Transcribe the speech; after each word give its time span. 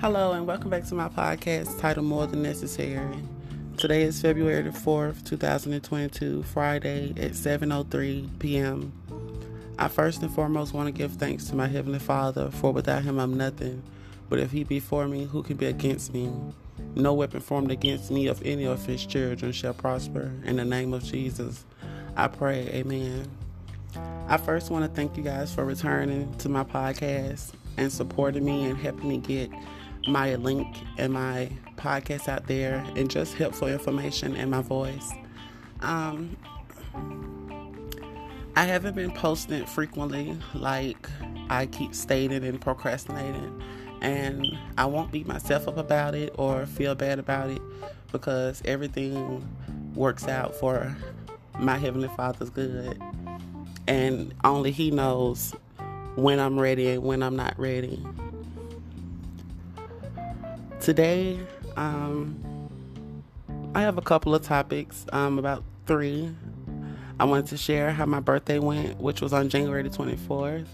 Hello, 0.00 0.30
and 0.30 0.46
welcome 0.46 0.70
back 0.70 0.84
to 0.84 0.94
my 0.94 1.08
podcast 1.08 1.80
titled 1.80 2.06
More 2.06 2.24
Than 2.28 2.40
Necessary. 2.40 3.18
Today 3.76 4.02
is 4.02 4.22
February 4.22 4.62
the 4.62 4.70
4th, 4.70 5.24
2022, 5.24 6.44
Friday 6.44 7.10
at 7.16 7.32
7.03 7.32 8.38
p.m. 8.38 8.92
I 9.76 9.88
first 9.88 10.22
and 10.22 10.32
foremost 10.32 10.72
want 10.72 10.86
to 10.86 10.92
give 10.92 11.14
thanks 11.14 11.46
to 11.46 11.56
my 11.56 11.66
Heavenly 11.66 11.98
Father, 11.98 12.48
for 12.48 12.72
without 12.72 13.02
Him 13.02 13.18
I'm 13.18 13.36
nothing. 13.36 13.82
But 14.28 14.38
if 14.38 14.52
He 14.52 14.62
be 14.62 14.78
for 14.78 15.08
me, 15.08 15.24
who 15.24 15.42
can 15.42 15.56
be 15.56 15.66
against 15.66 16.14
me? 16.14 16.30
No 16.94 17.12
weapon 17.12 17.40
formed 17.40 17.72
against 17.72 18.12
me 18.12 18.28
of 18.28 18.40
any 18.46 18.66
of 18.66 18.86
His 18.86 19.04
children 19.04 19.50
shall 19.50 19.74
prosper. 19.74 20.32
In 20.44 20.58
the 20.58 20.64
name 20.64 20.94
of 20.94 21.02
Jesus, 21.02 21.64
I 22.16 22.28
pray, 22.28 22.68
Amen. 22.68 23.28
I 24.28 24.36
first 24.36 24.70
want 24.70 24.84
to 24.84 24.94
thank 24.94 25.16
you 25.16 25.24
guys 25.24 25.52
for 25.52 25.64
returning 25.64 26.32
to 26.36 26.48
my 26.48 26.62
podcast 26.62 27.50
and 27.76 27.92
supporting 27.92 28.44
me 28.44 28.66
and 28.66 28.78
helping 28.78 29.08
me 29.08 29.18
get 29.18 29.50
my 30.08 30.34
link 30.36 30.76
and 30.96 31.12
my 31.12 31.50
podcast 31.76 32.28
out 32.28 32.46
there 32.46 32.84
and 32.96 33.10
just 33.10 33.34
helpful 33.34 33.68
information 33.68 34.36
and 34.36 34.50
my 34.50 34.62
voice. 34.62 35.12
Um, 35.80 36.36
I 38.56 38.64
haven't 38.64 38.96
been 38.96 39.12
posting 39.12 39.64
frequently 39.66 40.36
like 40.52 41.08
I 41.48 41.66
keep 41.66 41.94
stating 41.94 42.44
and 42.44 42.60
procrastinating, 42.60 43.62
and 44.00 44.46
I 44.76 44.86
won't 44.86 45.12
beat 45.12 45.26
myself 45.26 45.68
up 45.68 45.76
about 45.76 46.14
it 46.14 46.34
or 46.36 46.66
feel 46.66 46.94
bad 46.94 47.18
about 47.18 47.50
it 47.50 47.62
because 48.10 48.60
everything 48.64 49.46
works 49.94 50.26
out 50.26 50.54
for 50.56 50.96
my 51.58 51.76
Heavenly 51.78 52.08
Father's 52.16 52.50
good, 52.50 53.00
and 53.86 54.34
only 54.42 54.72
He 54.72 54.90
knows 54.90 55.54
when 56.16 56.40
I'm 56.40 56.58
ready 56.58 56.88
and 56.90 57.02
when 57.04 57.22
I'm 57.22 57.36
not 57.36 57.56
ready. 57.58 58.04
Today, 60.88 61.38
um, 61.76 62.42
I 63.74 63.82
have 63.82 63.98
a 63.98 64.00
couple 64.00 64.34
of 64.34 64.42
topics, 64.42 65.04
um, 65.12 65.38
about 65.38 65.62
three. 65.84 66.34
I 67.20 67.26
wanted 67.26 67.44
to 67.48 67.58
share 67.58 67.92
how 67.92 68.06
my 68.06 68.20
birthday 68.20 68.58
went, 68.58 68.96
which 68.98 69.20
was 69.20 69.34
on 69.34 69.50
January 69.50 69.82
the 69.82 69.90
24th. 69.90 70.66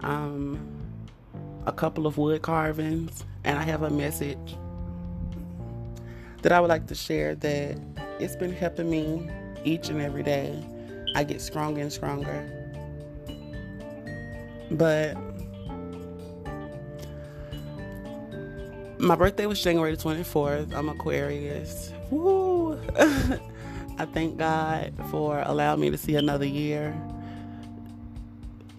Um, 0.00 0.66
a 1.66 1.72
couple 1.72 2.06
of 2.06 2.16
wood 2.16 2.40
carvings, 2.40 3.22
and 3.44 3.58
I 3.58 3.64
have 3.64 3.82
a 3.82 3.90
message 3.90 4.56
that 6.40 6.50
I 6.50 6.58
would 6.58 6.70
like 6.70 6.86
to 6.86 6.94
share 6.94 7.34
that 7.34 7.78
it's 8.18 8.36
been 8.36 8.50
helping 8.50 8.88
me 8.88 9.28
each 9.62 9.90
and 9.90 10.00
every 10.00 10.22
day. 10.22 10.58
I 11.16 11.22
get 11.22 11.42
stronger 11.42 11.82
and 11.82 11.92
stronger. 11.92 12.48
But 14.70 15.18
my 19.04 19.14
birthday 19.14 19.44
was 19.44 19.62
January 19.62 19.96
24th. 19.96 20.72
I'm 20.72 20.88
Aquarius. 20.88 21.92
Woo! 22.10 22.80
I 23.98 24.06
thank 24.06 24.38
God 24.38 24.94
for 25.10 25.42
allowing 25.44 25.80
me 25.80 25.90
to 25.90 25.98
see 25.98 26.16
another 26.16 26.46
year. 26.46 26.98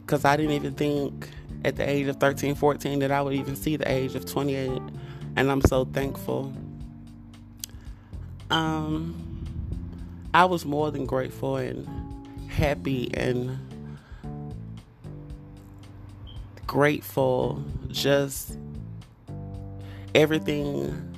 Because 0.02 0.26
I 0.26 0.36
didn't 0.36 0.53
even 0.53 0.73
think 0.73 1.30
at 1.64 1.76
the 1.76 1.88
age 1.88 2.08
of 2.08 2.18
13, 2.18 2.56
14 2.56 3.00
that 3.00 3.12
I 3.12 3.22
would 3.22 3.34
even 3.34 3.56
see 3.56 3.76
the 3.76 3.90
age 3.90 4.16
of 4.16 4.26
28. 4.26 4.81
And 5.36 5.52
I'm 5.52 5.62
so 5.62 5.86
thankful. 5.86 6.52
Um, 8.50 9.46
I 10.34 10.46
was 10.46 10.66
more 10.66 10.90
than 10.90 11.06
grateful 11.06 11.58
and 11.58 11.88
happy 12.50 13.12
and 13.14 13.59
grateful 16.66 17.64
just 17.90 18.58
everything 20.16 21.16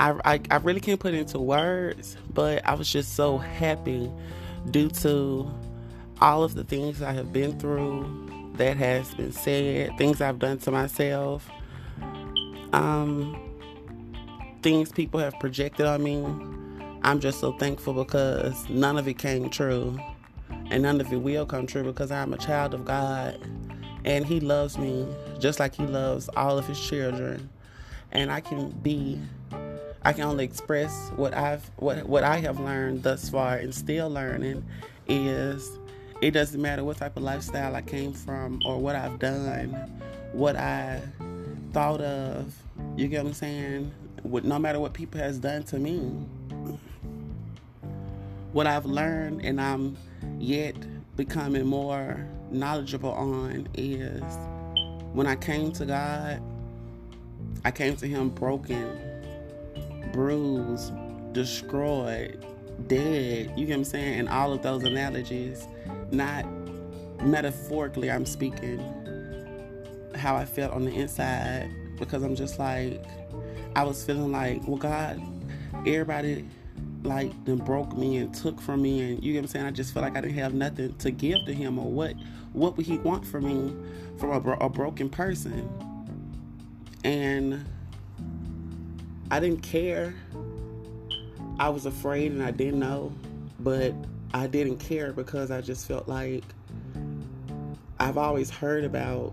I, 0.00 0.14
I, 0.24 0.40
I 0.50 0.56
really 0.56 0.80
can't 0.80 0.98
put 0.98 1.14
into 1.14 1.38
words, 1.38 2.16
but 2.32 2.66
I 2.66 2.74
was 2.74 2.90
just 2.90 3.14
so 3.14 3.38
happy 3.38 4.10
due 4.70 4.88
to 4.90 5.52
all 6.20 6.42
of 6.42 6.54
the 6.54 6.64
things 6.64 7.02
I 7.02 7.12
have 7.12 7.32
been 7.32 7.58
through 7.58 8.52
that 8.56 8.76
has 8.76 9.14
been 9.14 9.32
said, 9.32 9.96
things 9.98 10.20
I've 10.20 10.38
done 10.38 10.58
to 10.58 10.70
myself, 10.70 11.48
um, 12.72 13.36
things 14.62 14.90
people 14.90 15.20
have 15.20 15.38
projected 15.38 15.86
on 15.86 16.02
me. 16.02 16.24
I'm 17.02 17.20
just 17.20 17.38
so 17.38 17.52
thankful 17.52 17.94
because 17.94 18.68
none 18.68 18.96
of 18.96 19.06
it 19.06 19.18
came 19.18 19.50
true. 19.50 19.98
And 20.70 20.82
none 20.82 21.00
of 21.00 21.12
it 21.12 21.18
will 21.18 21.46
come 21.46 21.66
true 21.66 21.84
because 21.84 22.10
I'm 22.10 22.32
a 22.32 22.38
child 22.38 22.74
of 22.74 22.84
God 22.84 23.38
and 24.04 24.24
He 24.24 24.40
loves 24.40 24.78
me 24.78 25.06
just 25.38 25.60
like 25.60 25.74
He 25.74 25.86
loves 25.86 26.28
all 26.36 26.58
of 26.58 26.66
His 26.66 26.80
children 26.80 27.48
and 28.14 28.30
I 28.30 28.40
can 28.40 28.70
be 28.70 29.20
I 30.02 30.12
can 30.12 30.24
only 30.24 30.44
express 30.44 31.10
what 31.16 31.34
I've 31.34 31.68
what 31.76 32.06
what 32.06 32.24
I 32.24 32.38
have 32.38 32.60
learned 32.60 33.02
thus 33.02 33.28
far 33.28 33.56
and 33.56 33.74
still 33.74 34.08
learning 34.08 34.64
is 35.08 35.78
it 36.20 36.30
doesn't 36.30 36.60
matter 36.60 36.84
what 36.84 36.98
type 36.98 37.16
of 37.16 37.22
lifestyle 37.22 37.74
I 37.74 37.82
came 37.82 38.12
from 38.12 38.60
or 38.64 38.78
what 38.78 38.96
I've 38.96 39.18
done, 39.18 39.70
what 40.32 40.56
I 40.56 41.02
thought 41.72 42.00
of, 42.00 42.54
you 42.96 43.08
get 43.08 43.24
what 43.24 43.30
I'm 43.30 43.34
saying? 43.34 43.92
What 44.22 44.44
no 44.44 44.58
matter 44.58 44.80
what 44.80 44.92
people 44.92 45.20
has 45.20 45.38
done 45.38 45.64
to 45.64 45.78
me. 45.78 45.98
What 48.52 48.66
I've 48.66 48.86
learned 48.86 49.44
and 49.44 49.60
I'm 49.60 49.96
yet 50.38 50.76
becoming 51.16 51.66
more 51.66 52.26
knowledgeable 52.50 53.10
on 53.10 53.68
is 53.74 54.22
when 55.12 55.26
I 55.26 55.34
came 55.36 55.72
to 55.72 55.84
God 55.84 56.40
I 57.64 57.70
came 57.70 57.96
to 57.96 58.06
him 58.06 58.30
broken, 58.30 58.98
bruised, 60.12 60.92
destroyed, 61.32 62.44
dead. 62.86 63.52
You 63.56 63.66
get 63.66 63.72
what 63.72 63.78
I'm 63.78 63.84
saying? 63.84 64.20
And 64.20 64.28
all 64.28 64.52
of 64.52 64.62
those 64.62 64.84
analogies, 64.84 65.66
not 66.10 66.46
metaphorically, 67.22 68.10
I'm 68.10 68.26
speaking 68.26 68.80
how 70.14 70.36
I 70.36 70.44
felt 70.44 70.72
on 70.72 70.84
the 70.84 70.92
inside 70.92 71.70
because 71.98 72.22
I'm 72.22 72.36
just 72.36 72.58
like, 72.58 73.04
I 73.76 73.82
was 73.82 74.04
feeling 74.04 74.32
like, 74.32 74.66
well, 74.66 74.76
God, 74.76 75.20
everybody 75.86 76.46
like 77.02 77.32
then 77.44 77.58
broke 77.58 77.96
me 77.96 78.16
and 78.16 78.34
took 78.34 78.60
from 78.60 78.82
me 78.82 79.02
and 79.02 79.22
you 79.22 79.32
get 79.32 79.40
what 79.40 79.44
I'm 79.44 79.48
saying 79.48 79.66
I 79.66 79.70
just 79.70 79.92
feel 79.92 80.02
like 80.02 80.16
I 80.16 80.22
didn't 80.22 80.36
have 80.36 80.54
nothing 80.54 80.94
to 80.96 81.10
give 81.10 81.44
to 81.44 81.52
him 81.52 81.78
or 81.78 81.90
what 81.90 82.14
what 82.52 82.76
would 82.76 82.86
he 82.86 82.96
want 82.98 83.26
from 83.26 83.44
me 83.44 83.76
from 84.18 84.30
a, 84.30 84.52
a 84.54 84.68
broken 84.70 85.10
person 85.10 85.68
and 87.04 87.64
I 89.30 89.38
didn't 89.38 89.62
care. 89.62 90.14
I 91.58 91.68
was 91.68 91.86
afraid 91.86 92.32
and 92.32 92.42
I 92.42 92.50
didn't 92.50 92.80
know, 92.80 93.12
but 93.60 93.94
I 94.32 94.46
didn't 94.48 94.78
care 94.78 95.12
because 95.12 95.50
I 95.50 95.60
just 95.60 95.86
felt 95.86 96.08
like 96.08 96.42
I've 98.00 98.18
always 98.18 98.50
heard 98.50 98.84
about 98.84 99.32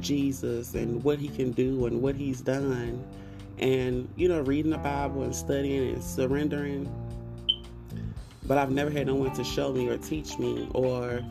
Jesus 0.00 0.74
and 0.74 1.02
what 1.02 1.18
he 1.18 1.28
can 1.28 1.52
do 1.52 1.86
and 1.86 2.02
what 2.02 2.14
he's 2.14 2.40
done. 2.40 3.02
And, 3.58 4.08
you 4.16 4.28
know, 4.28 4.40
reading 4.42 4.70
the 4.70 4.78
Bible 4.78 5.22
and 5.22 5.34
studying 5.34 5.94
and 5.94 6.04
surrendering. 6.04 6.92
But 8.44 8.58
I've 8.58 8.70
never 8.70 8.90
had 8.90 9.06
no 9.06 9.14
one 9.14 9.32
to 9.34 9.44
show 9.44 9.72
me 9.72 9.88
or 9.88 9.98
teach 9.98 10.38
me 10.38 10.68
or 10.74 11.22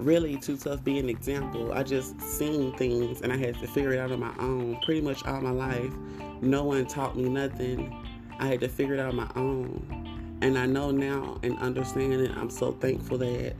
really 0.00 0.36
too 0.38 0.56
tough 0.56 0.82
being 0.82 0.98
an 0.98 1.08
example. 1.08 1.72
I 1.72 1.82
just 1.82 2.20
seen 2.20 2.72
things 2.76 3.20
and 3.20 3.32
I 3.32 3.36
had 3.36 3.58
to 3.60 3.66
figure 3.66 3.92
it 3.92 3.98
out 3.98 4.10
on 4.10 4.20
my 4.20 4.34
own 4.38 4.78
pretty 4.82 5.00
much 5.00 5.24
all 5.24 5.40
my 5.40 5.50
life. 5.50 5.92
No 6.40 6.64
one 6.64 6.86
taught 6.86 7.16
me 7.16 7.28
nothing. 7.28 7.94
I 8.38 8.46
had 8.46 8.60
to 8.60 8.68
figure 8.68 8.94
it 8.94 9.00
out 9.00 9.08
on 9.08 9.16
my 9.16 9.30
own. 9.36 10.38
And 10.42 10.58
I 10.58 10.66
know 10.66 10.90
now 10.90 11.38
and 11.42 11.58
understand 11.58 12.14
it, 12.14 12.30
I'm 12.36 12.48
so 12.48 12.72
thankful 12.72 13.18
that 13.18 13.54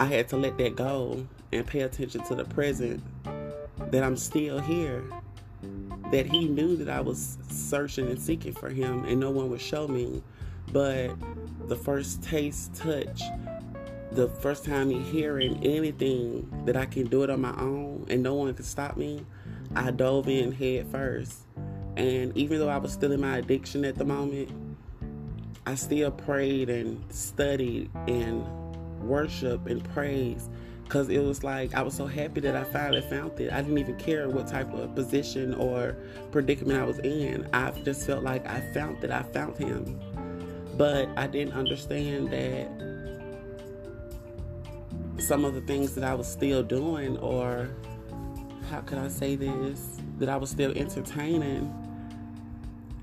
I 0.00 0.06
had 0.06 0.28
to 0.28 0.36
let 0.36 0.58
that 0.58 0.74
go 0.74 1.24
and 1.52 1.64
pay 1.64 1.82
attention 1.82 2.24
to 2.24 2.34
the 2.34 2.44
present, 2.44 3.02
that 3.90 4.02
I'm 4.02 4.16
still 4.16 4.58
here, 4.58 5.04
that 6.10 6.26
He 6.26 6.48
knew 6.48 6.76
that 6.76 6.88
I 6.88 7.00
was 7.00 7.38
searching 7.48 8.08
and 8.08 8.20
seeking 8.20 8.52
for 8.52 8.68
Him 8.68 9.04
and 9.04 9.20
no 9.20 9.30
one 9.30 9.48
would 9.50 9.60
show 9.60 9.86
me. 9.86 10.22
But 10.72 11.14
the 11.68 11.76
first 11.76 12.22
taste, 12.22 12.74
touch, 12.74 13.22
the 14.14 14.28
first 14.28 14.64
time 14.64 14.90
you 14.90 15.00
hearing 15.00 15.62
anything 15.64 16.48
that 16.66 16.76
I 16.76 16.86
can 16.86 17.06
do 17.06 17.22
it 17.24 17.30
on 17.30 17.40
my 17.40 17.54
own 17.58 18.06
and 18.08 18.22
no 18.22 18.34
one 18.34 18.54
can 18.54 18.64
stop 18.64 18.96
me, 18.96 19.24
I 19.74 19.90
dove 19.90 20.28
in 20.28 20.52
head 20.52 20.86
first. 20.88 21.40
And 21.96 22.36
even 22.36 22.58
though 22.58 22.68
I 22.68 22.78
was 22.78 22.92
still 22.92 23.12
in 23.12 23.20
my 23.20 23.38
addiction 23.38 23.84
at 23.84 23.96
the 23.96 24.04
moment, 24.04 24.50
I 25.66 25.74
still 25.74 26.10
prayed 26.10 26.70
and 26.70 27.02
studied 27.12 27.90
and 28.06 28.44
worship 29.00 29.66
and 29.66 29.82
praise 29.92 30.48
because 30.84 31.08
it 31.08 31.18
was 31.18 31.42
like 31.42 31.74
I 31.74 31.82
was 31.82 31.94
so 31.94 32.06
happy 32.06 32.40
that 32.42 32.54
I 32.54 32.64
finally 32.64 33.00
found 33.00 33.40
it. 33.40 33.52
I 33.52 33.62
didn't 33.62 33.78
even 33.78 33.96
care 33.96 34.28
what 34.28 34.46
type 34.46 34.72
of 34.74 34.94
position 34.94 35.54
or 35.54 35.96
predicament 36.30 36.78
I 36.78 36.84
was 36.84 36.98
in. 37.00 37.48
I 37.52 37.70
just 37.84 38.06
felt 38.06 38.22
like 38.22 38.46
I 38.46 38.60
found 38.72 39.00
that 39.00 39.10
I 39.10 39.22
found 39.22 39.56
him. 39.56 40.00
But 40.76 41.08
I 41.16 41.26
didn't 41.26 41.54
understand 41.54 42.30
that 42.30 42.93
some 45.24 45.44
of 45.44 45.54
the 45.54 45.60
things 45.62 45.94
that 45.94 46.04
I 46.04 46.14
was 46.14 46.30
still 46.30 46.62
doing 46.62 47.16
or 47.18 47.70
how 48.70 48.80
could 48.80 48.98
I 48.98 49.08
say 49.08 49.36
this? 49.36 49.98
That 50.18 50.28
I 50.28 50.36
was 50.36 50.50
still 50.50 50.72
entertaining. 50.76 51.72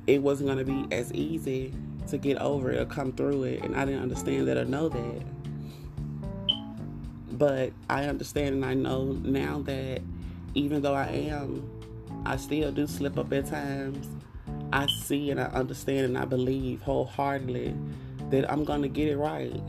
It 0.08 0.22
wasn't 0.22 0.48
going 0.48 0.60
to 0.60 0.66
be 0.66 0.96
as 0.96 1.12
easy 1.14 1.74
to 2.08 2.18
get 2.18 2.38
over 2.38 2.72
it 2.72 2.80
or 2.80 2.86
come 2.86 3.12
through 3.12 3.44
it. 3.44 3.64
And 3.64 3.76
I 3.76 3.86
didn't 3.86 4.02
understand 4.02 4.48
that 4.48 4.58
or 4.58 4.66
know 4.66 4.90
that. 4.90 5.24
But 7.32 7.74
I 7.90 8.06
understand 8.06 8.56
and 8.56 8.66
I 8.66 8.74
know 8.76 9.14
now 9.24 9.62
that 9.64 10.02
even 10.54 10.82
though 10.82 10.94
I 10.94 11.08
am, 11.08 11.68
I 12.26 12.38
still 12.38 12.72
do 12.72 12.86
slip 12.86 13.18
up 13.18 13.34
at 13.34 13.48
times. 13.48 14.08
I 14.72 14.88
see 14.88 15.32
and 15.32 15.40
I 15.40 15.46
understand 15.46 16.06
and 16.06 16.18
I 16.18 16.26
believe 16.26 16.82
wholeheartedly 16.82 17.76
that 18.30 18.50
I'm 18.52 18.64
going 18.64 18.84
to 18.84 18.88
get 18.88 19.08
it 19.08 19.18
right. 19.18 19.60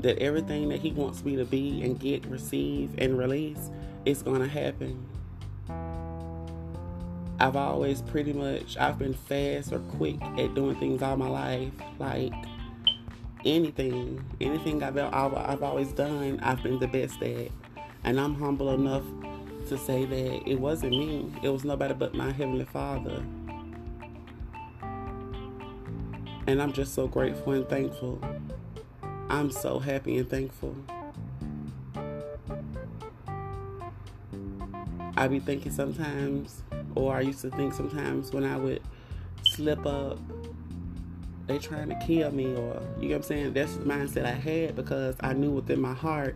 That 0.00 0.18
everything 0.18 0.68
that 0.70 0.80
He 0.80 0.92
wants 0.92 1.24
me 1.24 1.36
to 1.36 1.44
be 1.44 1.82
and 1.82 1.98
get, 1.98 2.24
receive, 2.26 2.94
and 2.98 3.18
release 3.18 3.70
is 4.04 4.22
going 4.22 4.40
to 4.40 4.48
happen. 4.48 5.06
I've 7.38 7.56
always 7.56 8.02
pretty 8.02 8.34
much 8.34 8.76
I've 8.76 8.98
been 8.98 9.14
fast 9.14 9.72
or 9.72 9.78
quick 9.78 10.20
at 10.22 10.54
doing 10.54 10.76
things 10.76 11.00
all 11.00 11.16
my 11.16 11.28
life. 11.28 11.72
Like 11.98 12.34
anything, 13.46 14.22
anything 14.40 14.82
I've 14.82 14.98
I've 14.98 15.62
always 15.62 15.92
done, 15.92 16.38
I've 16.42 16.62
been 16.62 16.78
the 16.78 16.86
best 16.86 17.22
at, 17.22 17.48
and 18.04 18.20
I'm 18.20 18.34
humble 18.34 18.74
enough 18.74 19.04
to 19.68 19.78
say 19.78 20.04
that 20.04 20.48
it 20.48 20.60
wasn't 20.60 20.92
me. 20.92 21.32
It 21.42 21.48
was 21.48 21.64
nobody 21.64 21.94
but 21.94 22.14
my 22.14 22.30
heavenly 22.32 22.66
Father. 22.66 23.22
And 26.46 26.60
I'm 26.60 26.72
just 26.72 26.94
so 26.94 27.06
grateful 27.06 27.52
and 27.52 27.68
thankful. 27.68 28.20
I'm 29.30 29.52
so 29.52 29.78
happy 29.78 30.18
and 30.18 30.28
thankful. 30.28 30.74
I 35.16 35.28
be 35.28 35.38
thinking 35.38 35.70
sometimes, 35.70 36.64
or 36.96 37.14
I 37.14 37.20
used 37.20 37.40
to 37.42 37.50
think 37.50 37.72
sometimes 37.72 38.32
when 38.32 38.42
I 38.42 38.56
would 38.56 38.82
slip 39.44 39.86
up, 39.86 40.18
they 41.46 41.58
trying 41.58 41.90
to 41.90 41.94
kill 42.04 42.32
me, 42.32 42.46
or 42.46 42.82
you 42.98 43.08
know 43.08 43.08
what 43.08 43.16
I'm 43.16 43.22
saying? 43.22 43.52
That's 43.52 43.76
the 43.76 43.84
mindset 43.84 44.24
I 44.24 44.32
had 44.32 44.74
because 44.74 45.14
I 45.20 45.32
knew 45.32 45.52
within 45.52 45.80
my 45.80 45.94
heart, 45.94 46.34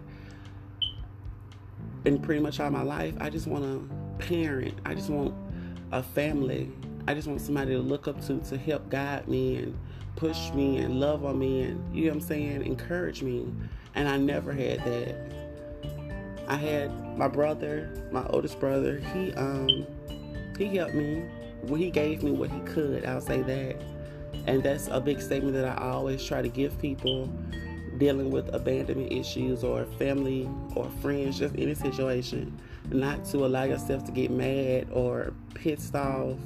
and 2.05 2.23
pretty 2.23 2.41
much 2.41 2.61
all 2.61 2.71
my 2.71 2.83
life, 2.83 3.17
I 3.19 3.29
just 3.29 3.49
want 3.49 3.65
a 3.65 4.23
parent. 4.23 4.79
I 4.87 4.95
just 4.95 5.11
want 5.11 5.35
a 5.91 6.03
family. 6.03 6.71
I 7.09 7.15
just 7.15 7.27
want 7.27 7.41
somebody 7.41 7.73
to 7.73 7.81
look 7.81 8.07
up 8.07 8.25
to 8.27 8.39
to 8.39 8.57
help 8.57 8.89
guide 8.89 9.27
me 9.27 9.57
and 9.57 9.79
push 10.17 10.51
me 10.53 10.79
and 10.79 11.01
love 11.01 11.25
on 11.25 11.39
me 11.39 11.63
and 11.63 11.97
you 11.97 12.05
know 12.05 12.11
what 12.11 12.17
I'm 12.17 12.21
saying, 12.23 12.65
encourage 12.65 13.23
me. 13.23 13.53
And 13.95 14.09
I 14.09 14.17
never 14.17 14.53
had 14.53 14.85
that. 14.85 15.17
I 16.47 16.57
had 16.57 17.17
my 17.17 17.29
brother, 17.29 17.91
my 18.11 18.27
oldest 18.27 18.61
brother, 18.61 18.99
he 19.13 19.33
um 19.35 19.87
he 20.59 20.77
helped 20.77 20.95
me. 20.95 21.25
Well, 21.65 21.77
he 21.77 21.91
gave 21.91 22.23
me 22.23 22.31
what 22.31 22.51
he 22.51 22.61
could, 22.61 23.05
I'll 23.05 23.21
say 23.21 23.43
that. 23.43 23.83
And 24.47 24.63
that's 24.63 24.89
a 24.89 25.01
big 25.01 25.21
statement 25.21 25.55
that 25.55 25.79
I 25.79 25.91
always 25.91 26.23
try 26.23 26.43
to 26.43 26.49
give 26.49 26.79
people 26.79 27.31
dealing 27.99 28.31
with 28.31 28.53
abandonment 28.53 29.13
issues 29.13 29.65
or 29.65 29.87
family 29.99 30.49
or 30.75 30.91
friends, 31.01 31.39
just 31.39 31.55
any 31.57 31.75
situation. 31.75 32.59
Not 32.91 33.25
to 33.27 33.47
allow 33.47 33.65
yourself 33.65 34.05
to 34.05 34.13
get 34.13 34.31
mad 34.31 34.89
or 34.93 35.33
pissed 35.55 35.95
off, 35.95 36.37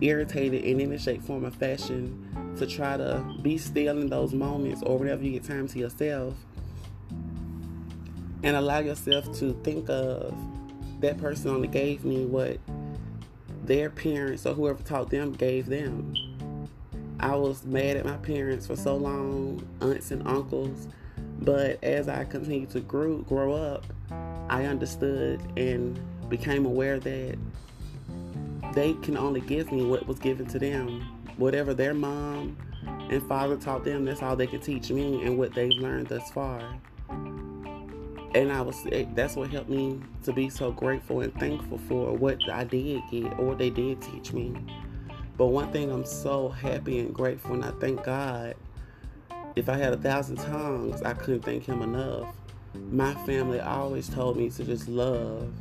irritated 0.00 0.64
in 0.64 0.80
any 0.80 0.98
shape, 0.98 1.22
form, 1.22 1.44
or 1.44 1.50
fashion 1.50 2.54
to 2.58 2.66
try 2.66 2.96
to 2.96 3.24
be 3.42 3.58
still 3.58 3.98
in 3.98 4.08
those 4.08 4.32
moments 4.32 4.82
or 4.82 4.98
whenever 4.98 5.22
you 5.22 5.32
get 5.32 5.44
time 5.44 5.66
to 5.68 5.78
yourself 5.78 6.34
and 8.42 8.56
allow 8.56 8.78
yourself 8.78 9.32
to 9.38 9.52
think 9.64 9.88
of 9.88 10.34
that 11.00 11.18
person 11.18 11.50
only 11.50 11.68
gave 11.68 12.04
me 12.04 12.24
what 12.24 12.58
their 13.64 13.90
parents 13.90 14.46
or 14.46 14.54
whoever 14.54 14.82
taught 14.82 15.10
them 15.10 15.32
gave 15.32 15.66
them. 15.66 16.14
I 17.20 17.34
was 17.34 17.64
mad 17.64 17.96
at 17.96 18.04
my 18.04 18.16
parents 18.16 18.66
for 18.66 18.76
so 18.76 18.96
long, 18.96 19.66
aunts 19.80 20.10
and 20.10 20.26
uncles, 20.26 20.88
but 21.40 21.82
as 21.82 22.08
I 22.08 22.24
continued 22.24 22.70
to 22.70 22.80
grow 22.80 23.18
grow 23.18 23.52
up, 23.52 23.84
I 24.48 24.64
understood 24.64 25.40
and 25.56 25.98
became 26.28 26.64
aware 26.64 26.98
that 27.00 27.38
they 28.78 28.92
can 28.94 29.16
only 29.16 29.40
give 29.40 29.72
me 29.72 29.84
what 29.84 30.06
was 30.06 30.18
given 30.18 30.46
to 30.46 30.58
them 30.58 31.18
whatever 31.38 31.72
their 31.72 31.94
mom 31.94 32.56
and 33.10 33.22
father 33.28 33.56
taught 33.56 33.84
them, 33.84 34.04
that's 34.04 34.22
all 34.22 34.36
they 34.36 34.46
could 34.46 34.62
teach 34.62 34.90
me 34.90 35.24
and 35.24 35.38
what 35.38 35.54
they've 35.54 35.70
learned 35.70 36.08
thus 36.08 36.30
far. 36.30 36.60
And 38.34 38.52
I 38.52 38.60
was 38.60 38.86
eh, 38.92 39.06
that's 39.14 39.34
what 39.36 39.50
helped 39.50 39.70
me 39.70 40.00
to 40.24 40.32
be 40.32 40.50
so 40.50 40.70
grateful 40.70 41.22
and 41.22 41.34
thankful 41.40 41.78
for 41.88 42.12
what 42.12 42.38
I 42.50 42.64
did 42.64 43.02
get 43.10 43.24
or 43.38 43.46
what 43.46 43.58
they 43.58 43.70
did 43.70 44.02
teach 44.02 44.32
me. 44.32 44.54
But 45.38 45.46
one 45.46 45.72
thing 45.72 45.90
I'm 45.90 46.04
so 46.04 46.48
happy 46.48 46.98
and 46.98 47.14
grateful 47.14 47.54
and 47.54 47.64
I 47.64 47.70
thank 47.80 48.04
God. 48.04 48.54
If 49.56 49.68
I 49.68 49.76
had 49.76 49.92
a 49.92 49.96
thousand 49.96 50.36
tongues, 50.36 51.02
I 51.02 51.14
couldn't 51.14 51.42
thank 51.42 51.64
him 51.64 51.82
enough. 51.82 52.34
My 52.74 53.14
family 53.24 53.60
always 53.60 54.08
told 54.08 54.36
me 54.36 54.50
to 54.50 54.64
just 54.64 54.88
love. 54.88 55.52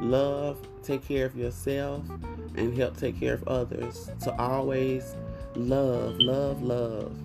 Love, 0.00 0.58
take 0.82 1.06
care 1.06 1.26
of 1.26 1.36
yourself, 1.36 2.04
and 2.56 2.76
help 2.76 2.96
take 2.96 3.18
care 3.18 3.34
of 3.34 3.46
others. 3.48 4.10
To 4.22 4.36
always 4.40 5.16
love, 5.54 6.18
love, 6.18 6.62
love. 6.62 7.16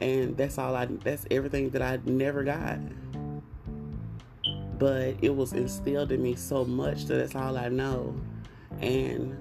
And 0.00 0.36
that's 0.36 0.58
all 0.58 0.74
I 0.74 0.86
that's 0.86 1.26
everything 1.30 1.70
that 1.70 1.82
I 1.82 1.98
never 2.04 2.44
got. 2.44 2.78
But 4.78 5.16
it 5.22 5.34
was 5.34 5.52
instilled 5.52 6.12
in 6.12 6.22
me 6.22 6.34
so 6.34 6.64
much 6.64 7.06
that 7.06 7.16
that's 7.16 7.34
all 7.34 7.56
I 7.56 7.68
know. 7.68 8.14
And 8.80 9.36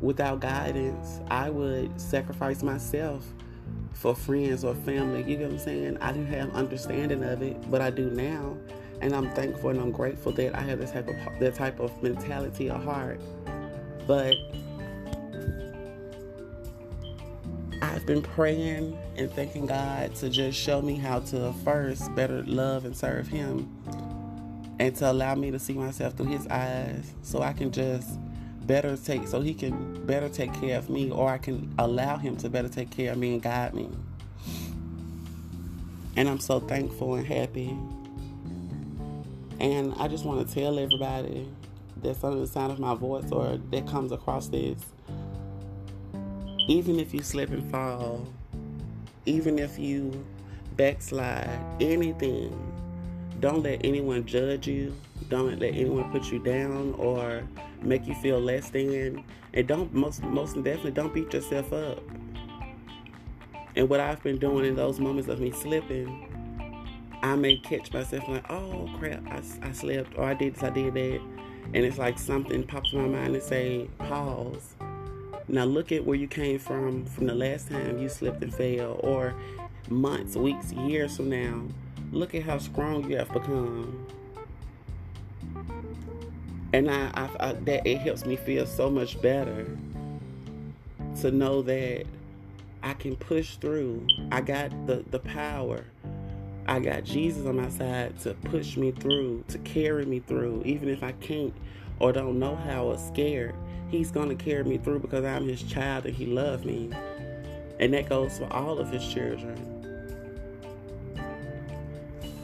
without 0.00 0.40
guidance, 0.40 1.20
I 1.30 1.50
would 1.50 2.00
sacrifice 2.00 2.62
myself 2.62 3.26
for 3.92 4.14
friends 4.14 4.64
or 4.64 4.74
family. 4.74 5.22
You 5.24 5.38
know 5.38 5.44
what 5.44 5.52
I'm 5.52 5.58
saying? 5.58 5.98
I 6.00 6.12
didn't 6.12 6.32
have 6.32 6.54
understanding 6.54 7.22
of 7.22 7.42
it, 7.42 7.70
but 7.70 7.80
I 7.82 7.90
do 7.90 8.08
now. 8.10 8.56
And 9.00 9.14
I'm 9.14 9.30
thankful 9.30 9.70
and 9.70 9.80
I'm 9.80 9.90
grateful 9.90 10.32
that 10.32 10.54
I 10.54 10.60
have 10.60 10.78
this 10.78 10.90
type 10.90 11.08
of 11.08 11.16
that 11.38 11.54
type 11.54 11.80
of 11.80 12.02
mentality 12.02 12.70
or 12.70 12.78
heart. 12.78 13.20
But 14.06 14.34
I've 17.82 18.04
been 18.04 18.22
praying 18.22 18.98
and 19.16 19.32
thanking 19.32 19.66
God 19.66 20.14
to 20.16 20.28
just 20.28 20.58
show 20.58 20.82
me 20.82 20.96
how 20.96 21.20
to 21.20 21.52
first 21.64 22.14
better 22.14 22.42
love 22.44 22.84
and 22.84 22.94
serve 22.94 23.26
Him 23.26 23.74
and 24.78 24.94
to 24.96 25.10
allow 25.10 25.34
me 25.34 25.50
to 25.50 25.58
see 25.58 25.74
myself 25.74 26.14
through 26.14 26.26
His 26.26 26.46
eyes 26.48 27.12
so 27.22 27.42
I 27.42 27.52
can 27.52 27.70
just 27.70 28.18
better 28.66 28.96
take, 28.96 29.28
so 29.28 29.40
He 29.40 29.54
can 29.54 30.04
better 30.06 30.28
take 30.28 30.52
care 30.54 30.78
of 30.78 30.90
me 30.90 31.10
or 31.10 31.30
I 31.30 31.38
can 31.38 31.72
allow 31.78 32.16
Him 32.16 32.36
to 32.38 32.50
better 32.50 32.68
take 32.68 32.90
care 32.90 33.12
of 33.12 33.18
me 33.18 33.34
and 33.34 33.42
guide 33.42 33.74
me. 33.74 33.88
And 36.16 36.28
I'm 36.28 36.40
so 36.40 36.60
thankful 36.60 37.14
and 37.14 37.26
happy. 37.26 37.76
And 39.60 39.94
I 39.98 40.08
just 40.08 40.24
want 40.24 40.46
to 40.46 40.54
tell 40.54 40.78
everybody 40.78 41.48
that's 42.02 42.24
under 42.24 42.40
the 42.40 42.46
sound 42.46 42.72
of 42.72 42.78
my 42.78 42.94
voice 42.94 43.30
or 43.30 43.58
that 43.70 43.86
comes 43.86 44.10
across 44.10 44.48
this 44.48 44.86
even 46.70 47.00
if 47.00 47.12
you 47.12 47.20
slip 47.20 47.50
and 47.50 47.68
fall, 47.68 48.24
even 49.26 49.58
if 49.58 49.76
you 49.76 50.24
backslide, 50.76 51.58
anything, 51.80 52.56
don't 53.40 53.64
let 53.64 53.84
anyone 53.84 54.24
judge 54.24 54.68
you. 54.68 54.94
Don't 55.28 55.58
let 55.58 55.74
anyone 55.74 56.12
put 56.12 56.30
you 56.30 56.38
down 56.38 56.94
or 56.96 57.42
make 57.82 58.06
you 58.06 58.14
feel 58.14 58.38
less 58.38 58.70
than. 58.70 59.24
And 59.52 59.66
don't 59.66 59.92
most 59.92 60.22
most 60.22 60.54
definitely 60.62 60.92
don't 60.92 61.12
beat 61.12 61.32
yourself 61.32 61.72
up. 61.72 61.98
And 63.74 63.88
what 63.88 63.98
I've 63.98 64.22
been 64.22 64.38
doing 64.38 64.64
in 64.64 64.76
those 64.76 65.00
moments 65.00 65.28
of 65.28 65.40
me 65.40 65.50
slipping, 65.50 66.29
I 67.22 67.36
may 67.36 67.56
catch 67.56 67.92
myself 67.92 68.28
like, 68.28 68.50
oh 68.50 68.90
crap, 68.98 69.22
I, 69.28 69.42
I 69.62 69.72
slipped 69.72 70.16
or 70.16 70.24
I 70.24 70.34
did 70.34 70.54
this, 70.54 70.62
I 70.62 70.70
did 70.70 70.94
that. 70.94 71.20
And 71.72 71.84
it's 71.84 71.98
like 71.98 72.18
something 72.18 72.64
pops 72.64 72.92
in 72.92 73.02
my 73.02 73.18
mind 73.18 73.34
and 73.34 73.42
say, 73.42 73.88
pause 73.98 74.74
now 75.50 75.64
look 75.64 75.90
at 75.90 76.04
where 76.04 76.16
you 76.16 76.28
came 76.28 76.60
from 76.60 77.04
from 77.06 77.26
the 77.26 77.34
last 77.34 77.68
time 77.68 77.98
you 77.98 78.08
slipped 78.08 78.40
and 78.42 78.54
fell, 78.54 79.00
or 79.00 79.34
months, 79.88 80.36
weeks, 80.36 80.72
years 80.72 81.16
from 81.16 81.28
now. 81.28 81.62
Look 82.12 82.36
at 82.36 82.44
how 82.44 82.58
strong 82.58 83.10
you 83.10 83.16
have 83.16 83.32
become. 83.32 84.06
And 86.72 86.88
I, 86.88 87.10
I, 87.14 87.28
I 87.40 87.52
that 87.52 87.84
it 87.84 87.98
helps 87.98 88.24
me 88.24 88.36
feel 88.36 88.64
so 88.64 88.88
much 88.88 89.20
better 89.20 89.76
to 91.20 91.30
know 91.32 91.62
that 91.62 92.04
I 92.84 92.92
can 92.94 93.16
push 93.16 93.56
through. 93.56 94.06
I 94.30 94.42
got 94.42 94.70
the, 94.86 95.04
the 95.10 95.18
power. 95.18 95.84
I 96.70 96.78
got 96.78 97.02
Jesus 97.02 97.46
on 97.46 97.56
my 97.56 97.68
side 97.68 98.18
to 98.20 98.32
push 98.34 98.76
me 98.76 98.92
through, 98.92 99.44
to 99.48 99.58
carry 99.58 100.06
me 100.06 100.20
through, 100.20 100.62
even 100.64 100.88
if 100.88 101.02
I 101.02 101.10
can't 101.12 101.52
or 101.98 102.12
don't 102.12 102.38
know 102.38 102.54
how 102.54 102.84
or 102.84 102.96
scared. 102.96 103.56
He's 103.88 104.12
going 104.12 104.28
to 104.28 104.36
carry 104.36 104.62
me 104.62 104.78
through 104.78 105.00
because 105.00 105.24
I'm 105.24 105.48
his 105.48 105.64
child 105.64 106.06
and 106.06 106.14
he 106.14 106.26
loves 106.26 106.64
me. 106.64 106.90
And 107.80 107.92
that 107.92 108.08
goes 108.08 108.38
for 108.38 108.52
all 108.52 108.78
of 108.78 108.88
his 108.90 109.04
children. 109.06 109.82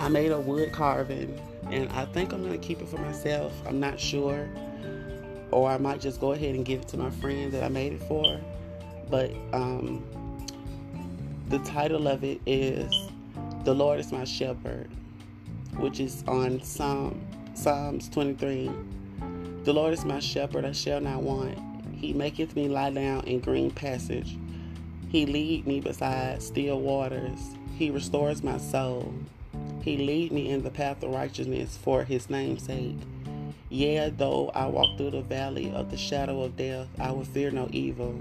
I 0.01 0.09
made 0.09 0.33
a 0.33 0.41
wood 0.41 0.73
carving 0.73 1.41
and 1.71 1.89
I 1.93 2.05
think 2.07 2.33
I'm 2.33 2.43
going 2.43 2.61
to 2.61 2.67
keep 2.67 2.83
it 2.83 2.89
for 2.89 2.99
myself. 2.99 3.53
I'm 3.65 3.79
not 3.79 4.01
sure. 4.01 4.49
or 5.53 5.71
I 5.71 5.79
might 5.79 6.01
just 6.01 6.21
go 6.21 6.33
ahead 6.33 6.57
and 6.57 6.65
give 6.65 6.81
it 6.83 6.89
to 6.89 6.97
my 6.97 7.11
friend 7.11 7.53
that 7.53 7.63
I 7.63 7.69
made 7.69 7.93
it 7.93 8.03
for. 8.03 8.41
But 9.09 9.31
um, 9.53 10.05
the 11.49 11.61
title 11.61 12.09
of 12.09 12.25
it 12.25 12.41
is 12.45 13.06
"The 13.67 13.75
Lord 13.75 13.99
is 13.99 14.13
My 14.13 14.23
Shepherd," 14.23 14.89
which 15.79 15.99
is 15.99 16.23
on 16.29 16.63
Psalm 16.63 17.21
Psalms 17.55 18.09
23. 18.11 18.71
The 19.65 19.73
Lord 19.73 19.93
is 19.93 20.05
my 20.05 20.21
shepherd; 20.21 20.65
I 20.65 20.71
shall 20.71 21.01
not 21.01 21.25
want. 21.25 21.59
He 21.93 22.13
maketh 22.13 22.55
me 22.55 22.69
lie 22.69 22.91
down 22.91 23.25
in 23.25 23.41
green 23.41 23.73
passage. 23.73 24.39
He 25.09 25.27
lead 25.27 25.67
me 25.67 25.81
beside 25.81 26.45
still 26.45 26.81
waters. 26.81 27.57
He 27.77 27.91
restores 27.91 28.45
my 28.45 28.59
soul. 28.59 29.13
He 29.83 29.97
lead 29.97 30.31
me 30.31 30.49
in 30.49 30.63
the 30.63 30.71
path 30.71 31.03
of 31.03 31.11
righteousness 31.11 31.77
for 31.77 32.05
his 32.05 32.31
name's 32.31 32.63
sake. 32.63 32.95
Yea, 33.69 34.11
though 34.11 34.53
I 34.55 34.67
walk 34.67 34.97
through 34.97 35.11
the 35.11 35.23
valley 35.23 35.73
of 35.73 35.91
the 35.91 35.97
shadow 35.97 36.45
of 36.45 36.57
death, 36.57 36.87
I 37.01 37.11
will 37.11 37.25
fear 37.25 37.51
no 37.51 37.69
evil. 37.73 38.15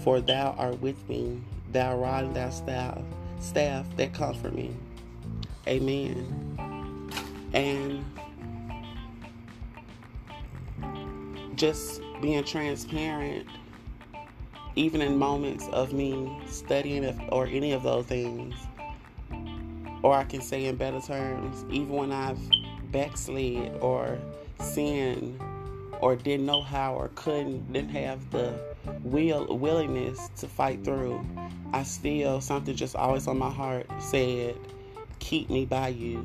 For 0.00 0.20
thou 0.20 0.54
art 0.58 0.82
with 0.82 1.08
me, 1.08 1.40
thou 1.72 1.96
rod 1.96 2.24
and 2.24 2.36
thou 2.36 2.50
staff, 2.50 2.98
staff 3.38 3.86
that 3.96 4.12
comfort 4.12 4.54
me. 4.54 4.74
Amen. 5.66 7.00
And 7.52 8.04
just 11.56 12.00
being 12.20 12.44
transparent, 12.44 13.46
even 14.74 15.00
in 15.00 15.16
moments 15.18 15.66
of 15.68 15.92
me 15.92 16.38
studying 16.46 17.04
or 17.30 17.46
any 17.46 17.72
of 17.72 17.82
those 17.82 18.06
things, 18.06 18.54
or 20.02 20.14
I 20.14 20.24
can 20.24 20.40
say 20.40 20.66
in 20.66 20.76
better 20.76 21.00
terms, 21.00 21.64
even 21.70 21.88
when 21.88 22.12
I've 22.12 22.38
backslid 22.92 23.72
or 23.80 24.18
sinned 24.60 25.40
or 26.00 26.14
didn't 26.14 26.46
know 26.46 26.60
how 26.60 26.94
or 26.94 27.08
couldn't, 27.14 27.72
didn't 27.72 27.90
have 27.90 28.30
the 28.30 28.58
will 29.02 29.56
willingness 29.56 30.30
to 30.38 30.48
fight 30.48 30.84
through, 30.84 31.24
I 31.72 31.82
still 31.82 32.40
something 32.40 32.74
just 32.74 32.96
always 32.96 33.26
on 33.26 33.38
my 33.38 33.50
heart 33.50 33.86
said, 33.98 34.56
"Keep 35.18 35.50
me 35.50 35.64
by 35.64 35.88
you." 35.88 36.24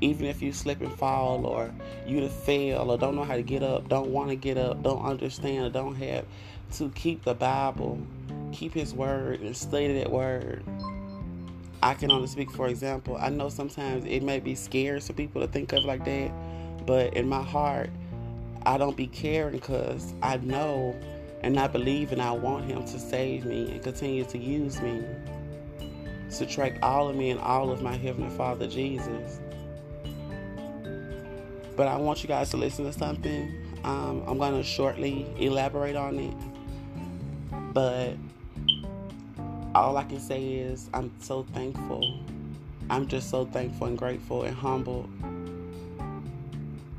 Even 0.00 0.26
if 0.26 0.42
you 0.42 0.52
slip 0.52 0.80
and 0.80 0.92
fall, 0.92 1.46
or 1.46 1.72
you 2.06 2.20
to 2.20 2.28
fail, 2.28 2.90
or 2.90 2.98
don't 2.98 3.14
know 3.14 3.24
how 3.24 3.36
to 3.36 3.42
get 3.42 3.62
up, 3.62 3.88
don't 3.88 4.10
want 4.10 4.28
to 4.28 4.36
get 4.36 4.58
up, 4.58 4.82
don't 4.82 5.02
understand, 5.02 5.66
or 5.66 5.70
don't 5.70 5.94
have 5.94 6.24
to 6.72 6.90
keep 6.90 7.24
the 7.24 7.34
Bible, 7.34 7.98
keep 8.52 8.74
His 8.74 8.92
Word, 8.92 9.40
and 9.40 9.56
study 9.56 9.98
that 10.00 10.10
Word. 10.10 10.64
I 11.82 11.94
can 11.94 12.10
only 12.10 12.26
speak 12.26 12.50
for 12.50 12.66
example. 12.68 13.16
I 13.18 13.28
know 13.28 13.48
sometimes 13.50 14.04
it 14.06 14.22
may 14.22 14.40
be 14.40 14.54
scary 14.54 15.00
for 15.00 15.12
people 15.12 15.42
to 15.42 15.48
think 15.48 15.72
of 15.72 15.84
like 15.84 16.04
that, 16.04 16.30
but 16.86 17.14
in 17.14 17.28
my 17.28 17.42
heart, 17.42 17.90
I 18.66 18.78
don't 18.78 18.96
be 18.96 19.06
caring 19.06 19.52
because 19.52 20.14
I 20.22 20.38
know 20.38 20.96
and 21.44 21.60
I 21.60 21.66
believe 21.66 22.10
and 22.10 22.22
I 22.22 22.30
want 22.32 22.64
Him 22.64 22.86
to 22.86 22.98
save 22.98 23.44
me 23.44 23.70
and 23.70 23.82
continue 23.82 24.24
to 24.24 24.38
use 24.38 24.80
me 24.80 25.04
to 26.38 26.46
track 26.46 26.78
all 26.82 27.06
of 27.06 27.16
me 27.16 27.30
and 27.30 27.38
all 27.38 27.70
of 27.70 27.82
my 27.82 27.94
Heavenly 27.94 28.34
Father 28.34 28.66
Jesus. 28.66 29.40
But 31.76 31.86
I 31.86 31.96
want 31.96 32.22
you 32.22 32.28
guys 32.28 32.48
to 32.50 32.56
listen 32.56 32.86
to 32.86 32.94
something. 32.94 33.54
Um, 33.84 34.24
I'm 34.26 34.38
going 34.38 34.54
to 34.54 34.62
shortly 34.62 35.26
elaborate 35.38 35.96
on 35.96 36.18
it. 36.18 36.34
But 37.74 38.14
all 39.74 39.98
I 39.98 40.04
can 40.04 40.20
say 40.20 40.42
is 40.54 40.88
I'm 40.94 41.12
so 41.20 41.42
thankful. 41.52 42.24
I'm 42.88 43.06
just 43.06 43.28
so 43.28 43.44
thankful 43.44 43.88
and 43.88 43.98
grateful 43.98 44.44
and 44.44 44.56
humbled. 44.56 45.10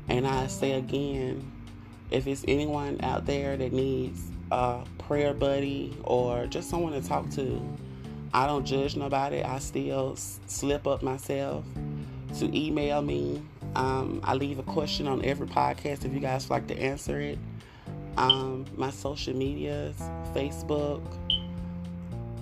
And 0.08 0.24
I 0.24 0.46
say 0.46 0.74
again, 0.74 1.50
if 2.12 2.28
it's 2.28 2.44
anyone 2.46 3.00
out 3.02 3.26
there 3.26 3.56
that 3.56 3.72
needs 3.72 4.22
a 4.50 4.84
prayer 4.98 5.34
buddy 5.34 5.96
or 6.04 6.46
just 6.46 6.70
someone 6.70 6.92
to 6.92 7.06
talk 7.06 7.30
to, 7.30 7.60
I 8.32 8.46
don't 8.46 8.64
judge 8.64 8.96
nobody. 8.96 9.42
I 9.42 9.58
still 9.58 10.16
slip 10.16 10.86
up 10.86 11.02
myself 11.02 11.64
to 12.38 12.56
email 12.56 13.02
me 13.02 13.42
um, 13.76 14.20
I 14.24 14.32
leave 14.32 14.58
a 14.58 14.62
question 14.62 15.06
on 15.06 15.22
every 15.22 15.46
podcast 15.46 16.06
if 16.06 16.14
you 16.14 16.18
guys 16.18 16.48
like 16.48 16.66
to 16.68 16.78
answer 16.78 17.20
it. 17.20 17.38
Um, 18.16 18.64
my 18.74 18.90
social 18.90 19.36
medias 19.36 19.96
Facebook, 20.34 21.02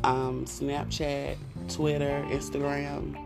um, 0.04 0.44
Snapchat, 0.44 1.36
Twitter, 1.68 2.24
Instagram. 2.28 3.16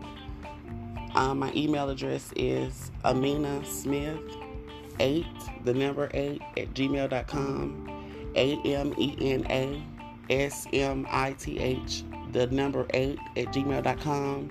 Um, 1.15 1.37
my 1.37 1.53
email 1.53 1.87
address 1.89 2.33
is 2.35 2.91
Amena 3.05 3.63
Smith 3.63 4.19
8, 4.99 5.25
the 5.65 5.73
number 5.75 6.09
8 6.11 6.41
at 6.57 6.73
gmail.com. 6.73 7.98
A 8.35 8.57
M 8.63 8.93
E 8.97 9.15
N 9.19 9.45
A 9.49 9.83
S 10.29 10.67
M 10.73 11.07
I 11.09 11.33
T 11.33 11.59
H, 11.59 12.03
the 12.31 12.47
number 12.47 12.85
8 12.93 13.17
at 13.37 13.45
gmail.com. 13.47 14.49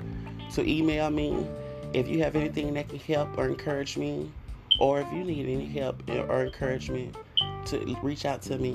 To 0.54 0.68
email 0.68 1.10
me 1.10 1.46
if 1.92 2.08
you 2.08 2.22
have 2.22 2.36
anything 2.36 2.74
that 2.74 2.88
can 2.88 2.98
help 2.98 3.36
or 3.38 3.46
encourage 3.46 3.96
me, 3.96 4.30
or 4.80 5.00
if 5.00 5.12
you 5.12 5.24
need 5.24 5.46
any 5.46 5.66
help 5.66 6.02
or 6.08 6.44
encouragement, 6.44 7.16
to 7.66 7.96
reach 8.02 8.24
out 8.24 8.42
to 8.42 8.58
me. 8.58 8.74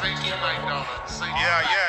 thank 0.00 0.24
you, 0.24 0.32
McDonald's. 0.40 1.18
Thank 1.18 1.36
yeah, 1.36 1.60
yeah. 1.62 1.79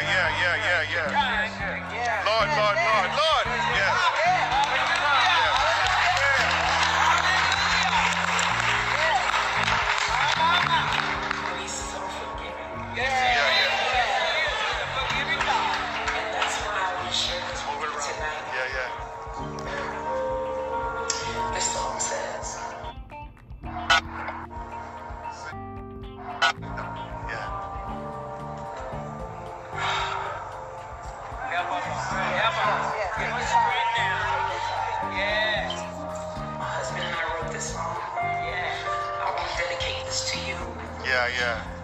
Yeah, 41.03 41.27
yeah. 41.39 41.80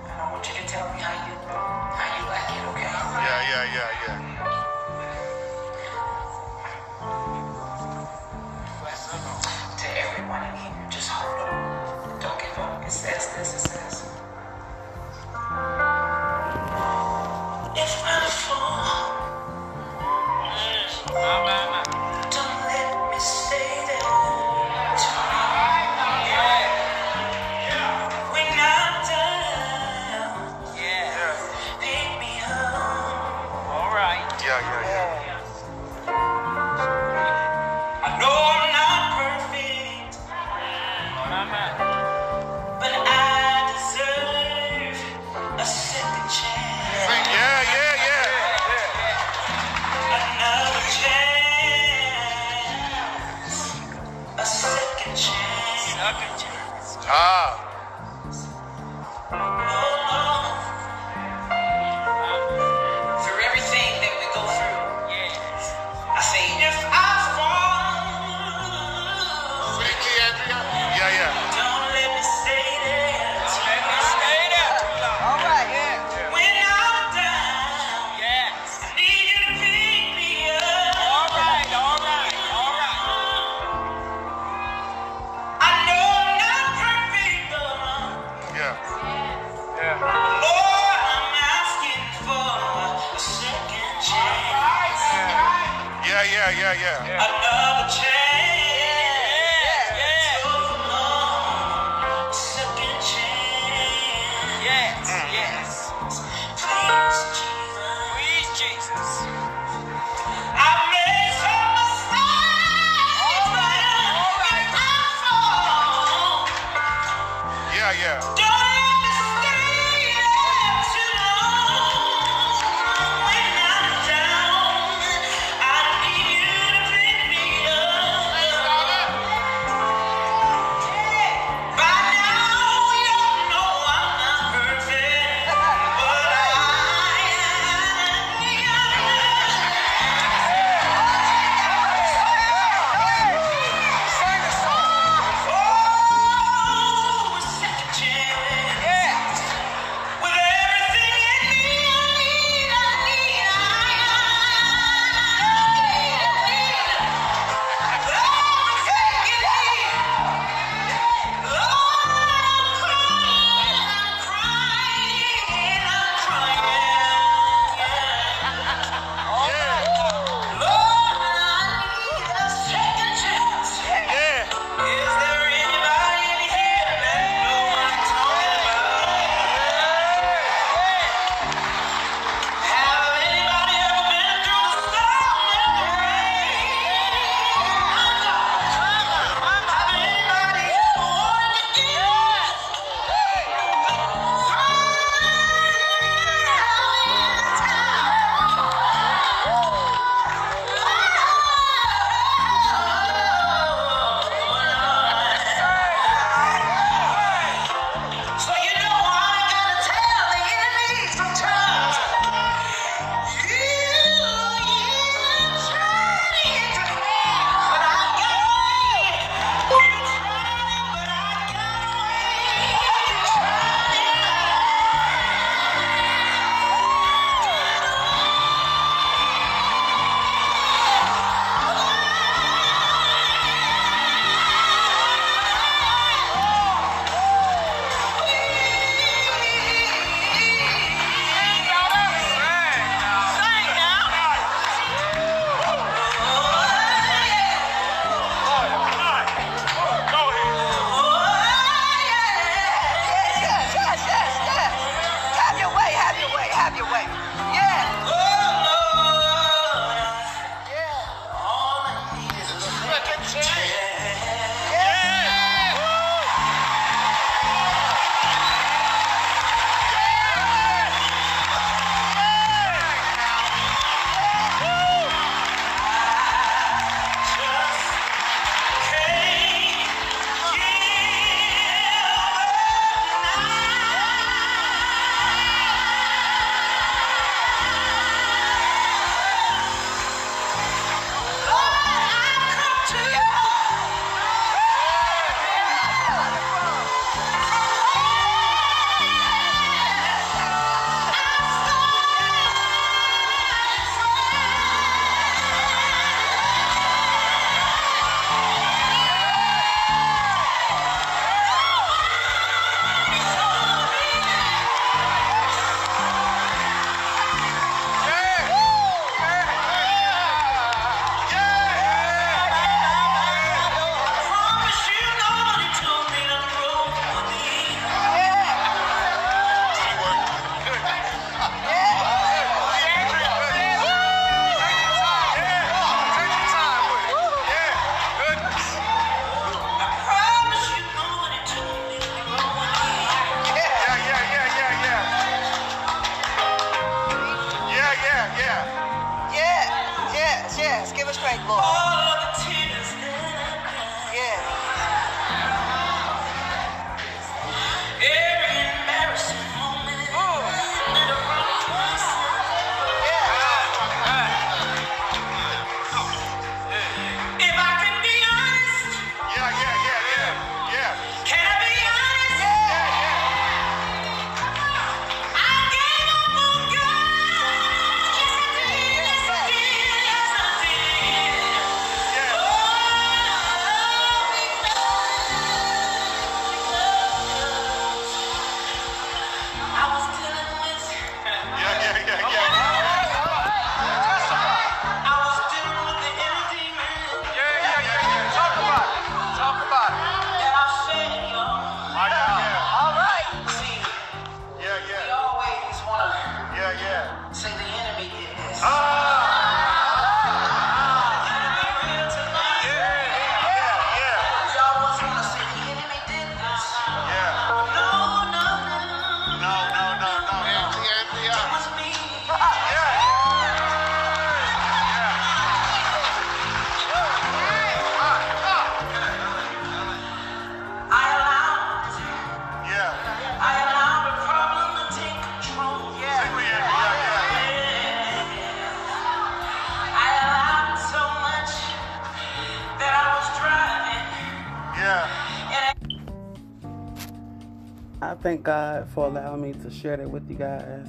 God 448.48 448.88
for 448.92 449.08
allowing 449.08 449.42
me 449.42 449.52
to 449.52 449.70
share 449.70 449.98
that 449.98 450.10
with 450.10 450.30
you 450.30 450.38
guys. 450.38 450.88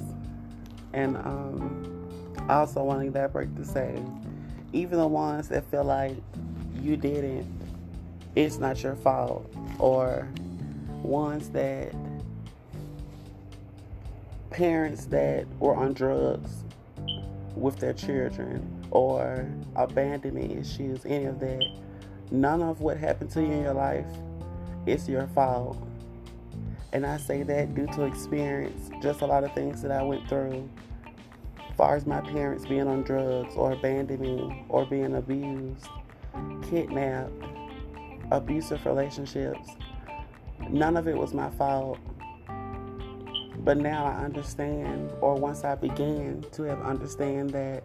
And 0.93 1.17
um, 1.17 2.09
I 2.47 2.53
also 2.53 2.81
want 2.81 3.01
to 3.01 3.07
elaborate 3.07 3.53
to 3.57 3.65
say, 3.65 4.01
even 4.71 4.97
the 4.97 5.05
ones 5.05 5.49
that 5.49 5.69
feel 5.69 5.83
like 5.83 6.15
you 6.81 6.95
didn't, 6.95 7.45
it's 8.33 8.59
not 8.59 8.81
your 8.81 8.95
fault, 8.95 9.53
or 9.77 10.29
ones 11.03 11.49
that 11.49 11.93
parents 14.51 15.05
that 15.07 15.45
were 15.59 15.75
on 15.75 15.91
drugs 15.91 16.63
with 17.55 17.77
their 17.77 17.93
children 17.93 18.87
or 18.89 19.45
abandonment 19.75 20.53
issues, 20.53 21.05
any 21.05 21.25
of 21.25 21.41
that, 21.41 21.61
none 22.31 22.61
of 22.61 22.79
what 22.79 22.95
happened 22.95 23.29
to 23.31 23.41
you 23.41 23.51
in 23.51 23.63
your 23.63 23.73
life 23.73 24.07
is 24.85 25.09
your 25.09 25.27
fault. 25.27 25.77
And 26.91 27.05
I 27.05 27.17
say 27.17 27.43
that 27.43 27.75
due 27.75 27.87
to 27.87 28.03
experience, 28.03 28.89
just 29.01 29.21
a 29.21 29.25
lot 29.25 29.43
of 29.43 29.53
things 29.53 29.81
that 29.81 29.91
I 29.91 30.01
went 30.01 30.27
through. 30.27 30.67
As 31.69 31.75
far 31.77 31.95
as 31.95 32.05
my 32.05 32.19
parents 32.19 32.65
being 32.65 32.87
on 32.87 33.03
drugs 33.03 33.55
or 33.55 33.73
abandoning 33.73 34.65
or 34.69 34.85
being 34.85 35.15
abused, 35.15 35.87
kidnapped, 36.69 37.31
abusive 38.31 38.85
relationships, 38.85 39.69
none 40.69 40.97
of 40.97 41.07
it 41.07 41.15
was 41.15 41.33
my 41.33 41.49
fault. 41.51 41.99
But 43.59 43.77
now 43.77 44.05
I 44.05 44.23
understand, 44.23 45.11
or 45.21 45.35
once 45.35 45.63
I 45.63 45.75
began 45.75 46.43
to 46.53 46.63
have 46.63 46.81
understand 46.81 47.51
that 47.51 47.83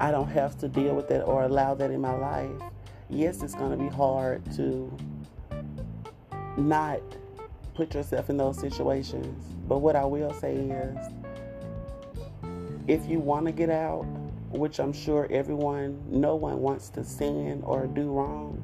I 0.00 0.10
don't 0.10 0.28
have 0.28 0.58
to 0.58 0.68
deal 0.68 0.94
with 0.94 1.08
that 1.08 1.22
or 1.22 1.44
allow 1.44 1.74
that 1.74 1.90
in 1.90 2.00
my 2.00 2.16
life. 2.16 2.50
Yes, 3.08 3.42
it's 3.42 3.54
going 3.54 3.70
to 3.70 3.76
be 3.76 3.88
hard 3.88 4.42
to 4.56 4.90
not 6.56 7.00
put 7.74 7.94
yourself 7.94 8.30
in 8.30 8.36
those 8.36 8.58
situations. 8.58 9.54
But 9.68 9.78
what 9.78 9.96
I 9.96 10.04
will 10.04 10.32
say 10.34 10.56
is 10.56 10.96
if 12.88 13.06
you 13.08 13.20
want 13.20 13.46
to 13.46 13.52
get 13.52 13.70
out, 13.70 14.04
which 14.50 14.78
I'm 14.78 14.92
sure 14.92 15.26
everyone, 15.30 16.02
no 16.08 16.36
one 16.36 16.60
wants 16.60 16.90
to 16.90 17.04
sin 17.04 17.62
or 17.64 17.86
do 17.86 18.10
wrong, 18.10 18.62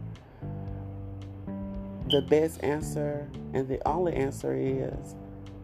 the 2.11 2.23
best 2.23 2.63
answer 2.63 3.29
and 3.53 3.69
the 3.69 3.87
only 3.87 4.15
answer 4.15 4.55
is 4.55 5.15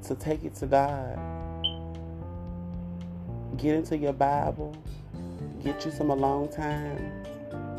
to 0.06 0.14
take 0.14 0.44
it 0.44 0.54
to 0.56 0.66
God. 0.66 1.18
Get 3.56 3.74
into 3.74 3.96
your 3.96 4.12
Bible, 4.12 4.76
get 5.62 5.84
you 5.84 5.90
some 5.90 6.10
alone 6.10 6.48
time, 6.50 7.24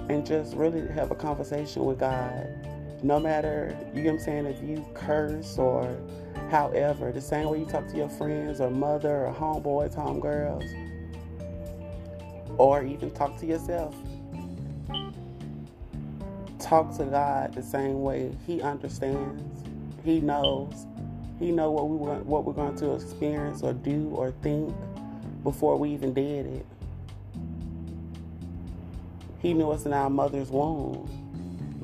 and 0.10 0.26
just 0.26 0.56
really 0.56 0.88
have 0.94 1.12
a 1.12 1.16
conversation 1.16 1.84
with 1.86 2.00
God 2.00 2.48
no 3.06 3.20
matter, 3.20 3.78
you 3.94 4.02
know 4.02 4.14
what 4.14 4.20
I'm 4.20 4.26
saying, 4.26 4.46
if 4.48 4.64
you 4.64 4.84
curse 4.96 5.60
or 5.60 5.96
however, 6.50 7.12
the 7.12 7.22
same 7.22 7.48
way 7.50 7.60
you 7.60 7.66
talk 7.66 7.88
to 7.90 7.96
your 7.96 8.10
friends 8.10 8.60
or 8.60 8.72
mother 8.72 9.28
or 9.28 9.34
homeboys, 9.34 9.96
homegirls, 9.96 10.68
or 12.58 12.84
even 12.84 13.12
talk 13.12 13.38
to 13.42 13.46
yourself. 13.46 13.96
Talk 16.58 16.98
to 16.98 17.06
God 17.06 17.54
the 17.54 17.62
same 17.62 18.02
way 18.02 18.32
He 18.48 18.64
understands. 18.64 19.64
He 20.04 20.20
knows. 20.20 20.88
He 21.38 21.52
know 21.52 21.70
what 21.70 21.90
we 21.90 21.98
want, 21.98 22.26
what 22.26 22.44
we're 22.44 22.54
going 22.54 22.76
to 22.78 22.96
experience 22.96 23.62
or 23.62 23.74
do 23.74 24.10
or 24.16 24.32
think 24.42 24.74
before 25.44 25.78
we 25.78 25.92
even 25.92 26.12
did 26.12 26.48
it. 26.48 26.66
He 29.44 29.54
knew 29.54 29.70
us 29.70 29.86
in 29.86 29.94
our 29.94 30.10
mother's 30.10 30.50
womb 30.50 31.25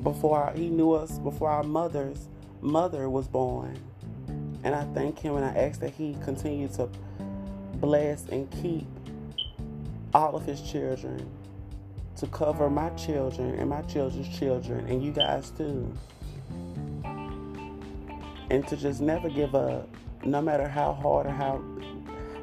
before 0.02 0.52
he 0.54 0.68
knew 0.68 0.92
us 0.92 1.18
before 1.18 1.50
our 1.50 1.62
mother's 1.62 2.28
mother 2.60 3.08
was 3.08 3.28
born. 3.28 3.78
And 4.64 4.74
I 4.74 4.84
thank 4.94 5.18
him 5.18 5.36
and 5.36 5.44
I 5.44 5.50
ask 5.50 5.80
that 5.80 5.90
he 5.90 6.16
continue 6.22 6.68
to 6.68 6.88
bless 7.76 8.26
and 8.28 8.50
keep 8.50 8.86
all 10.14 10.36
of 10.36 10.44
his 10.44 10.60
children, 10.60 11.28
to 12.16 12.26
cover 12.28 12.68
my 12.70 12.90
children 12.90 13.54
and 13.58 13.68
my 13.68 13.82
children's 13.82 14.28
children, 14.38 14.86
and 14.86 15.02
you 15.02 15.10
guys 15.10 15.50
too. 15.50 15.92
And 18.50 18.66
to 18.68 18.76
just 18.76 19.00
never 19.00 19.30
give 19.30 19.54
up, 19.54 19.88
no 20.24 20.42
matter 20.42 20.68
how 20.68 20.92
hard 20.92 21.26
or 21.26 21.30
how 21.30 21.62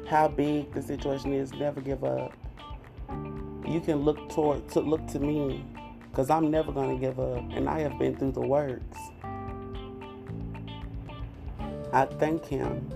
how 0.08 0.26
big 0.26 0.72
the 0.74 0.82
situation 0.82 1.32
is, 1.32 1.52
never 1.52 1.80
give 1.80 2.02
up. 2.02 2.32
You 3.66 3.80
can 3.80 3.98
look 3.98 4.28
toward 4.30 4.68
to 4.70 4.80
look 4.80 5.06
to 5.08 5.20
me 5.20 5.64
because 6.10 6.30
I'm 6.30 6.50
never 6.50 6.72
going 6.72 6.98
to 6.98 7.00
give 7.00 7.20
up, 7.20 7.38
and 7.52 7.68
I 7.68 7.80
have 7.80 7.98
been 7.98 8.16
through 8.16 8.32
the 8.32 8.40
works. 8.40 8.98
I 11.92 12.06
thank 12.06 12.44
Him, 12.44 12.90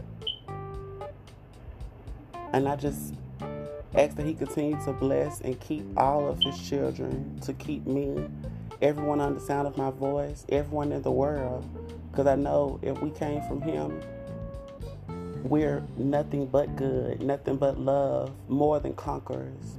and 2.52 2.68
I 2.68 2.76
just 2.76 3.14
ask 3.94 4.16
that 4.16 4.26
He 4.26 4.34
continue 4.34 4.82
to 4.84 4.92
bless 4.92 5.40
and 5.40 5.58
keep 5.60 5.84
all 5.96 6.28
of 6.28 6.40
His 6.42 6.58
children, 6.68 7.38
to 7.42 7.52
keep 7.52 7.86
me, 7.86 8.26
everyone 8.82 9.20
on 9.20 9.34
the 9.34 9.40
sound 9.40 9.68
of 9.68 9.76
my 9.76 9.90
voice, 9.90 10.44
everyone 10.48 10.92
in 10.92 11.02
the 11.02 11.12
world, 11.12 11.64
because 12.10 12.26
I 12.26 12.34
know 12.34 12.78
if 12.82 13.00
we 13.00 13.10
came 13.10 13.42
from 13.42 13.62
Him, 13.62 14.00
we're 15.44 15.82
nothing 15.96 16.46
but 16.46 16.74
good, 16.74 17.20
nothing 17.20 17.56
but 17.56 17.78
love, 17.78 18.32
more 18.48 18.80
than 18.80 18.94
conquerors. 18.94 19.78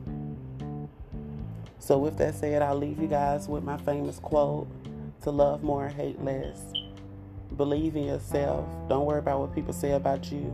So, 1.86 2.00
with 2.00 2.18
that 2.18 2.34
said, 2.34 2.64
I'll 2.64 2.76
leave 2.76 3.00
you 3.00 3.06
guys 3.06 3.48
with 3.48 3.64
my 3.64 3.78
famous 3.78 4.18
quote 4.18 4.68
to 5.22 5.30
love 5.30 5.62
more 5.62 5.86
and 5.86 5.96
hate 5.96 6.20
less. 6.20 6.60
Believe 7.58 7.96
in 7.96 8.06
yourself. 8.06 8.68
Don't 8.90 9.06
worry 9.06 9.20
about 9.20 9.42
what 9.42 9.54
people 9.54 9.72
say 9.72 9.92
about 9.92 10.32
you. 10.32 10.52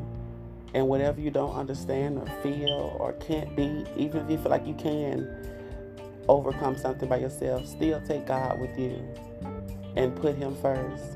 And 0.73 0.89
whatever 0.89 1.21
you 1.21 1.31
don't 1.31 1.55
understand 1.55 2.17
or 2.17 2.25
feel 2.43 2.97
or 2.99 3.13
can't 3.13 3.55
be, 3.55 3.85
even 3.95 4.25
if 4.25 4.29
you 4.29 4.37
feel 4.39 4.51
like 4.51 4.67
you 4.67 4.73
can 4.73 5.25
overcome 6.27 6.75
something 6.75 7.07
by 7.07 7.19
yourself, 7.19 7.65
still 7.65 8.01
take 8.01 8.27
God 8.27 8.59
with 8.59 8.77
you 8.77 9.01
and 9.95 10.13
put 10.13 10.35
Him 10.35 10.53
first. 10.55 11.15